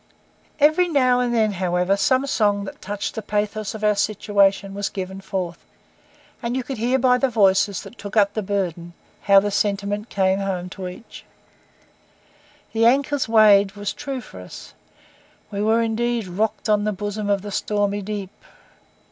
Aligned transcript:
Every 0.59 0.87
now 0.89 1.19
and 1.19 1.31
again, 1.31 1.51
however, 1.51 1.95
some 1.95 2.25
song 2.25 2.63
that 2.63 2.81
touched 2.81 3.13
the 3.13 3.21
pathos 3.21 3.75
of 3.75 3.83
our 3.83 3.93
situation 3.95 4.73
was 4.73 4.89
given 4.89 5.21
forth; 5.21 5.59
and 6.41 6.57
you 6.57 6.63
could 6.63 6.79
hear 6.79 6.97
by 6.97 7.19
the 7.19 7.29
voices 7.29 7.83
that 7.83 7.99
took 7.99 8.17
up 8.17 8.33
the 8.33 8.41
burden 8.41 8.93
how 9.21 9.39
the 9.39 9.51
sentiment 9.51 10.09
came 10.09 10.39
home 10.39 10.69
to 10.69 10.87
each, 10.87 11.23
'The 12.73 12.83
Anchor's 12.83 13.29
Weighed' 13.29 13.73
was 13.73 13.93
true 13.93 14.21
for 14.21 14.39
us. 14.39 14.73
We 15.51 15.61
were 15.61 15.83
indeed 15.83 16.25
'Rocked 16.25 16.67
on 16.67 16.83
the 16.83 16.93
bosom 16.93 17.29
of 17.29 17.43
the 17.43 17.51
stormy 17.51 18.01
deep. 18.01 18.31